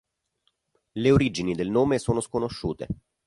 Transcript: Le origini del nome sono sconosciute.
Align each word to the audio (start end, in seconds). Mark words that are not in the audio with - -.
Le 0.93 1.11
origini 1.11 1.53
del 1.53 1.69
nome 1.69 1.99
sono 1.99 2.21
sconosciute. 2.21 2.87